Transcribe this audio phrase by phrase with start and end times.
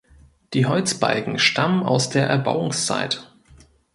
[0.55, 3.31] Die Holzbalken stammen aus der Erbauungszeit.